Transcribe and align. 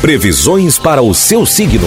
Previsões 0.00 0.78
para 0.78 1.02
o 1.02 1.14
seu 1.14 1.44
signo. 1.44 1.86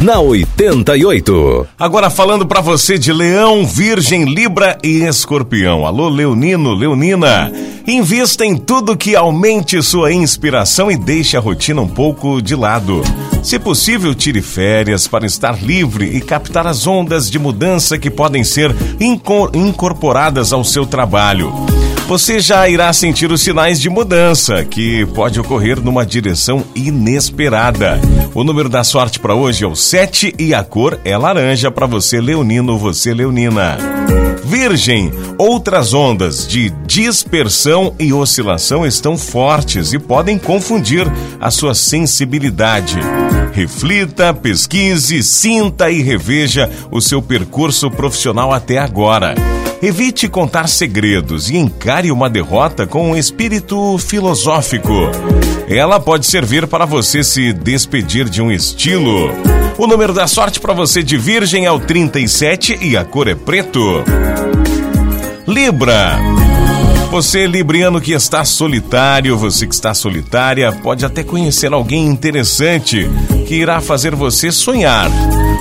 Na 0.00 0.20
88. 0.20 1.66
Agora 1.76 2.08
falando 2.08 2.46
para 2.46 2.60
você 2.60 2.96
de 2.96 3.12
Leão, 3.12 3.66
Virgem, 3.66 4.24
Libra 4.24 4.78
e 4.84 5.02
Escorpião. 5.02 5.84
Alô, 5.84 6.08
Leonino, 6.08 6.72
Leonina. 6.72 7.50
Invista 7.88 8.46
em 8.46 8.56
tudo 8.56 8.96
que 8.96 9.16
aumente 9.16 9.82
sua 9.82 10.12
inspiração 10.12 10.92
e 10.92 10.96
deixe 10.96 11.36
a 11.36 11.40
rotina 11.40 11.82
um 11.82 11.88
pouco 11.88 12.40
de 12.40 12.54
lado. 12.54 13.02
Se 13.42 13.58
possível, 13.58 14.14
tire 14.14 14.40
férias 14.40 15.08
para 15.08 15.26
estar 15.26 15.60
livre 15.60 16.16
e 16.16 16.20
captar 16.20 16.68
as 16.68 16.86
ondas 16.86 17.28
de 17.28 17.38
mudança 17.38 17.98
que 17.98 18.10
podem 18.10 18.44
ser 18.44 18.72
incorporadas 19.54 20.52
ao 20.52 20.62
seu 20.62 20.86
trabalho 20.86 21.52
você 22.06 22.38
já 22.38 22.68
irá 22.68 22.92
sentir 22.92 23.32
os 23.32 23.40
sinais 23.40 23.80
de 23.80 23.88
mudança 23.88 24.62
que 24.64 25.06
pode 25.06 25.40
ocorrer 25.40 25.80
numa 25.80 26.04
direção 26.04 26.62
inesperada. 26.74 27.98
O 28.34 28.44
número 28.44 28.68
da 28.68 28.84
sorte 28.84 29.18
para 29.18 29.34
hoje 29.34 29.64
é 29.64 29.66
o 29.66 29.74
7 29.74 30.34
e 30.38 30.52
a 30.52 30.62
cor 30.62 31.00
é 31.04 31.16
laranja 31.16 31.70
para 31.70 31.86
você, 31.86 32.20
Leonino, 32.20 32.78
você, 32.78 33.14
Leonina. 33.14 33.78
Virgem, 34.44 35.10
outras 35.38 35.94
ondas 35.94 36.46
de 36.46 36.68
dispersão 36.86 37.94
e 37.98 38.12
oscilação 38.12 38.86
estão 38.86 39.16
fortes 39.16 39.94
e 39.94 39.98
podem 39.98 40.38
confundir 40.38 41.10
a 41.40 41.50
sua 41.50 41.74
sensibilidade. 41.74 42.98
Reflita, 43.52 44.34
pesquise, 44.34 45.22
sinta 45.22 45.90
e 45.90 46.02
reveja 46.02 46.70
o 46.90 47.00
seu 47.00 47.22
percurso 47.22 47.90
profissional 47.90 48.52
até 48.52 48.78
agora. 48.78 49.34
Evite 49.84 50.30
contar 50.30 50.66
segredos 50.66 51.50
e 51.50 51.58
encare 51.58 52.10
uma 52.10 52.30
derrota 52.30 52.86
com 52.86 53.10
um 53.10 53.14
espírito 53.14 53.98
filosófico. 53.98 55.10
Ela 55.68 56.00
pode 56.00 56.24
servir 56.24 56.66
para 56.66 56.86
você 56.86 57.22
se 57.22 57.52
despedir 57.52 58.26
de 58.30 58.40
um 58.40 58.50
estilo. 58.50 59.30
O 59.76 59.86
número 59.86 60.14
da 60.14 60.26
sorte 60.26 60.58
para 60.58 60.72
você 60.72 61.02
de 61.02 61.18
Virgem 61.18 61.66
é 61.66 61.70
o 61.70 61.78
37 61.78 62.78
e 62.80 62.96
a 62.96 63.04
cor 63.04 63.28
é 63.28 63.34
preto. 63.34 64.02
Libra. 65.46 66.18
Você, 67.14 67.46
Libriano, 67.46 68.00
que 68.00 68.10
está 68.10 68.44
solitário, 68.44 69.38
você 69.38 69.68
que 69.68 69.74
está 69.74 69.94
solitária, 69.94 70.72
pode 70.72 71.04
até 71.04 71.22
conhecer 71.22 71.72
alguém 71.72 72.08
interessante 72.08 73.08
que 73.46 73.54
irá 73.54 73.80
fazer 73.80 74.16
você 74.16 74.50
sonhar. 74.50 75.08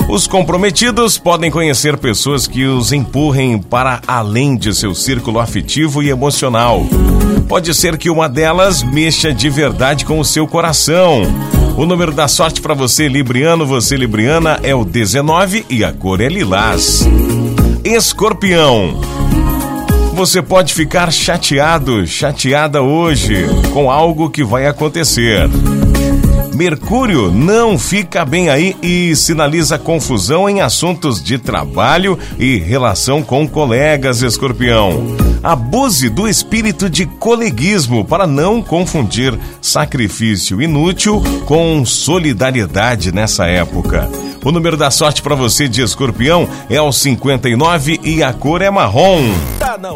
Os 0.09 0.25
comprometidos 0.25 1.19
podem 1.19 1.51
conhecer 1.51 1.95
pessoas 1.95 2.47
que 2.47 2.65
os 2.65 2.91
empurrem 2.91 3.59
para 3.59 4.01
além 4.07 4.57
de 4.57 4.73
seu 4.73 4.95
círculo 4.95 5.39
afetivo 5.39 6.01
e 6.01 6.09
emocional. 6.09 6.87
Pode 7.47 7.71
ser 7.75 7.99
que 7.99 8.09
uma 8.09 8.27
delas 8.27 8.81
mexa 8.81 9.31
de 9.31 9.47
verdade 9.47 10.05
com 10.05 10.19
o 10.19 10.25
seu 10.25 10.47
coração. 10.47 11.21
O 11.77 11.85
número 11.85 12.11
da 12.11 12.27
sorte 12.27 12.61
para 12.61 12.73
você, 12.73 13.07
Libriano, 13.07 13.63
você, 13.63 13.95
Libriana, 13.95 14.59
é 14.63 14.73
o 14.73 14.83
19 14.83 15.67
e 15.69 15.83
a 15.83 15.93
cor 15.93 16.19
é 16.19 16.29
lilás. 16.29 17.07
Escorpião. 17.83 19.12
Você 20.13 20.43
pode 20.43 20.75
ficar 20.75 21.11
chateado, 21.11 22.05
chateada 22.05 22.83
hoje 22.83 23.45
com 23.73 23.89
algo 23.89 24.29
que 24.29 24.43
vai 24.43 24.67
acontecer. 24.67 25.49
Mercúrio 26.53 27.31
não 27.31 27.79
fica 27.79 28.23
bem 28.23 28.47
aí 28.47 28.75
e 28.81 29.15
sinaliza 29.15 29.79
confusão 29.79 30.47
em 30.47 30.61
assuntos 30.61 31.21
de 31.21 31.39
trabalho 31.39 32.17
e 32.37 32.57
relação 32.57 33.23
com 33.23 33.47
colegas, 33.47 34.21
escorpião. 34.21 35.03
Abuse 35.41 36.09
do 36.09 36.27
espírito 36.27 36.87
de 36.89 37.07
coleguismo 37.07 38.05
para 38.05 38.27
não 38.27 38.61
confundir 38.61 39.37
sacrifício 39.59 40.61
inútil 40.61 41.23
com 41.45 41.83
solidariedade 41.83 43.11
nessa 43.11 43.47
época. 43.47 44.07
O 44.45 44.51
número 44.51 44.75
da 44.75 44.91
sorte 44.91 45.21
para 45.21 45.35
você 45.35 45.69
de 45.69 45.81
escorpião 45.81 46.47
é 46.69 46.81
o 46.81 46.91
59 46.91 47.99
e 48.03 48.21
a 48.21 48.33
cor 48.33 48.61
é 48.61 48.69
marrom. 48.69 49.21
Tá 49.57 49.77
na 49.77 49.93